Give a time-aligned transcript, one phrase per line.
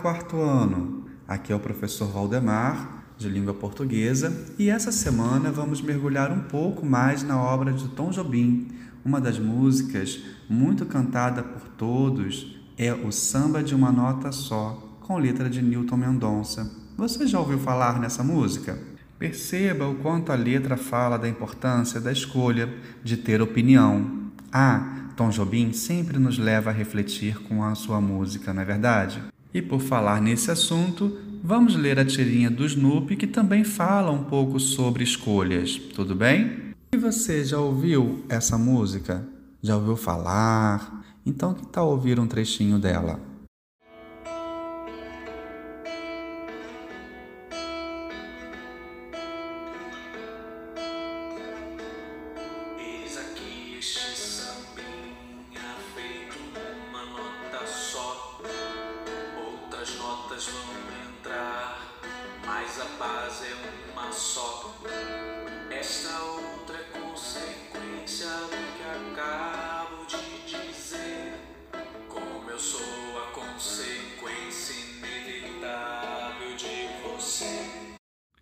[0.00, 1.04] quarto ano!
[1.26, 6.84] Aqui é o professor Valdemar, de língua portuguesa, e essa semana vamos mergulhar um pouco
[6.84, 8.68] mais na obra de Tom Jobim.
[9.04, 15.18] Uma das músicas muito cantada por todos é o Samba de uma Nota Só, com
[15.18, 16.70] letra de Newton Mendonça.
[16.96, 18.78] Você já ouviu falar nessa música?
[19.18, 22.72] Perceba o quanto a letra fala da importância da escolha
[23.02, 24.30] de ter opinião.
[24.52, 29.22] Ah, Tom Jobim sempre nos leva a refletir com a sua música, não é verdade?
[29.56, 34.22] E por falar nesse assunto, vamos ler a tirinha do Snoopy que também fala um
[34.22, 36.74] pouco sobre escolhas, tudo bem?
[36.92, 39.26] E você já ouviu essa música?
[39.62, 41.02] Já ouviu falar?
[41.24, 43.18] Então que tal ouvir um trechinho dela?
[62.44, 64.74] Mas a paz é uma só.
[65.70, 71.34] Esta outra é consequência do que acabo de dizer.
[72.08, 72.80] Como eu sou
[73.18, 77.96] a consequência inevitável de você.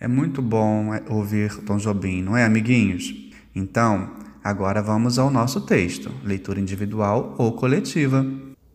[0.00, 3.12] É muito bom é, ouvir Tom Jobim, não é, amiguinhos?
[3.54, 8.24] Então, agora vamos ao nosso texto, leitura individual ou coletiva.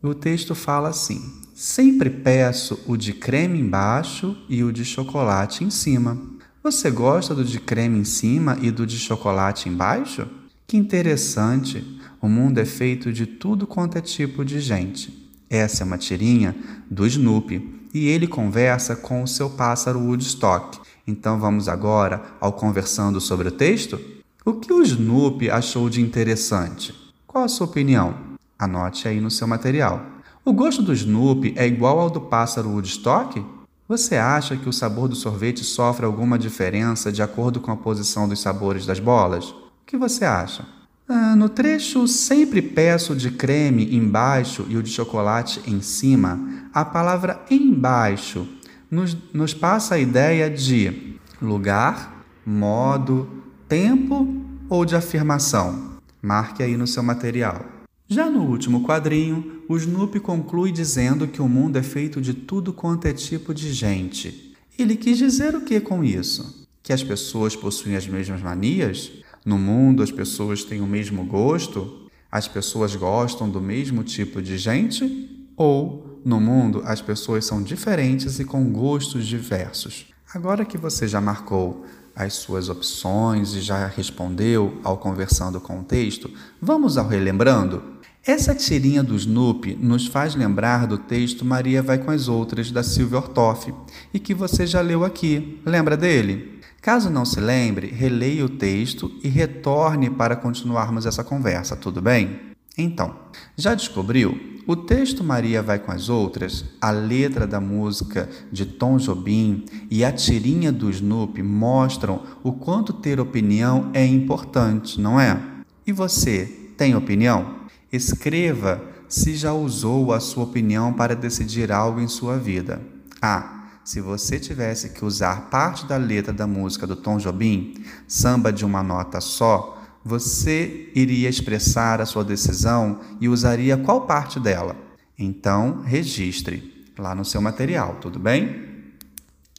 [0.01, 5.69] O texto fala assim: Sempre peço o de creme embaixo e o de chocolate em
[5.69, 6.19] cima.
[6.63, 10.27] Você gosta do de creme em cima e do de chocolate embaixo?
[10.65, 11.99] Que interessante!
[12.19, 15.29] O mundo é feito de tudo quanto é tipo de gente.
[15.47, 16.55] Essa é uma tirinha
[16.89, 20.79] do Snoopy e ele conversa com o seu pássaro Woodstock.
[21.05, 24.01] Então vamos agora ao conversando sobre o texto?
[24.43, 26.95] O que o Snoopy achou de interessante?
[27.27, 28.15] Qual a sua opinião?
[28.57, 30.12] Anote aí no seu material.
[30.45, 33.41] O gosto do Snoopy é igual ao do pássaro Woodstock?
[33.87, 38.27] Você acha que o sabor do sorvete sofre alguma diferença de acordo com a posição
[38.27, 39.51] dos sabores das bolas?
[39.51, 39.55] O
[39.85, 40.65] que você acha?
[41.07, 46.83] Ah, no trecho Sempre peço de creme embaixo e o de chocolate em cima, a
[46.83, 48.45] palavra embaixo
[48.91, 53.29] nos, nos passa a ideia de lugar, modo,
[53.69, 54.27] tempo
[54.69, 55.93] ou de afirmação.
[56.21, 57.65] Marque aí no seu material.
[58.09, 62.73] Já no último quadrinho, o Snoopy conclui dizendo que o mundo é feito de tudo
[62.73, 64.55] quanto é tipo de gente.
[64.77, 66.67] Ele quis dizer o que com isso?
[66.81, 69.11] Que as pessoas possuem as mesmas manias?
[69.45, 72.09] No mundo as pessoas têm o mesmo gosto?
[72.31, 75.47] As pessoas gostam do mesmo tipo de gente?
[75.55, 80.07] Ou, no mundo, as pessoas são diferentes e com gostos diversos?
[80.33, 81.85] Agora que você já marcou
[82.15, 86.29] as suas opções e já respondeu ao conversando com o texto,
[86.59, 87.92] vamos ao relembrando?
[88.25, 92.81] Essa tirinha do Snoopy nos faz lembrar do texto Maria vai com as outras da
[92.81, 93.73] Silvia Ortoff
[94.13, 95.59] e que você já leu aqui.
[95.65, 96.61] Lembra dele?
[96.81, 102.39] Caso não se lembre, releia o texto e retorne para continuarmos essa conversa, tudo bem?
[102.77, 103.13] Então,
[103.57, 104.39] já descobriu?
[104.65, 110.05] O texto Maria vai com as outras, a letra da música de Tom Jobim e
[110.05, 115.37] a tirinha do Snoopy mostram o quanto ter opinião é importante, não é?
[115.85, 116.45] E você
[116.77, 117.62] tem opinião?
[117.93, 122.81] Escreva se já usou a sua opinião para decidir algo em sua vida.
[123.21, 128.51] Ah, se você tivesse que usar parte da letra da música do Tom Jobim, samba
[128.51, 134.75] de uma nota só, você iria expressar a sua decisão e usaria qual parte dela?
[135.15, 138.73] Então, registre lá no seu material, tudo bem?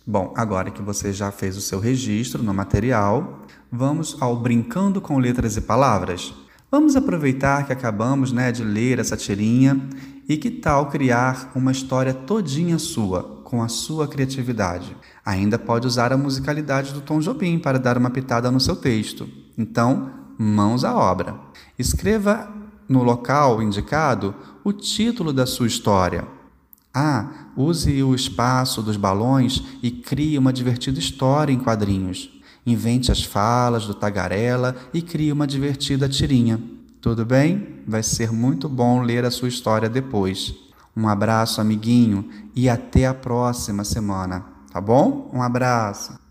[0.05, 5.21] Bom, agora que você já fez o seu registro no material, vamos ao brincando com
[5.21, 6.35] letras e palavras.
[6.77, 9.81] Vamos aproveitar que acabamos né, de ler essa tirinha
[10.29, 14.97] e que tal criar uma história todinha sua, com a sua criatividade?
[15.25, 19.29] Ainda pode usar a musicalidade do Tom Jobim para dar uma pitada no seu texto.
[19.57, 21.37] Então, mãos à obra.
[21.79, 22.53] Escreva
[22.89, 24.35] no local indicado
[24.65, 26.27] o título da sua história.
[26.93, 32.34] Ah, use o espaço dos balões e crie uma divertida história em quadrinhos.
[32.67, 36.61] Invente as falas do tagarela e crie uma divertida tirinha.
[37.01, 37.83] Tudo bem?
[37.87, 40.55] Vai ser muito bom ler a sua história depois.
[40.97, 45.31] Um abraço, amiguinho, e até a próxima semana, tá bom?
[45.33, 46.24] Um abraço.